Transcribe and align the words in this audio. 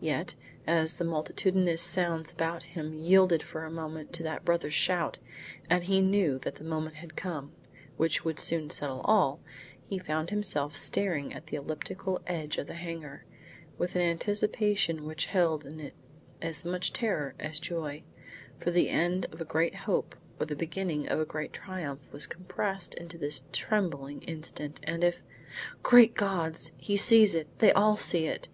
Yet, 0.00 0.36
as 0.68 0.92
the 0.94 1.04
multitudinous 1.04 1.82
sounds 1.82 2.30
about 2.30 2.62
him 2.62 2.94
yielded 2.94 3.42
for 3.42 3.64
a 3.64 3.72
moment 3.72 4.12
to 4.12 4.22
that 4.22 4.44
brother's 4.44 4.72
shout, 4.74 5.18
and 5.68 5.82
he 5.82 6.00
knew 6.00 6.38
that 6.42 6.54
the 6.54 6.62
moment 6.62 6.94
had 6.94 7.16
come, 7.16 7.50
which 7.96 8.24
would 8.24 8.38
soon 8.38 8.70
settle 8.70 9.00
all, 9.00 9.40
he 9.88 9.98
found 9.98 10.30
himself 10.30 10.76
staring 10.76 11.32
at 11.34 11.48
the 11.48 11.56
elliptical 11.56 12.20
edge 12.28 12.56
of 12.56 12.68
the 12.68 12.74
hangar, 12.76 13.24
with 13.76 13.96
an 13.96 14.02
anticipation 14.02 15.04
which 15.04 15.26
held 15.26 15.66
in 15.66 15.80
it 15.80 15.94
as 16.40 16.64
much 16.64 16.92
terror 16.92 17.34
as 17.40 17.58
joy, 17.58 18.04
for 18.60 18.70
the 18.70 18.88
end 18.90 19.26
of 19.32 19.40
a 19.40 19.44
great 19.44 19.74
hope 19.74 20.14
or 20.38 20.46
the 20.46 20.54
beginning 20.54 21.08
of 21.08 21.18
a 21.18 21.24
great 21.26 21.52
triumph 21.52 22.02
was 22.12 22.28
compressed 22.28 22.94
into 22.94 23.18
this 23.18 23.42
trembling 23.50 24.22
instant 24.22 24.78
and 24.84 25.02
if 25.02 25.22
Great 25.82 26.14
God! 26.14 26.56
he 26.76 26.96
sees 26.96 27.34
it! 27.34 27.48
They 27.58 27.72
all 27.72 27.96
see 27.96 28.26
it! 28.26 28.46